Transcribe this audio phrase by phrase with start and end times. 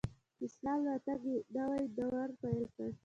[0.39, 1.21] د اسلام راتګ
[1.55, 2.89] نوی دور پیل کړ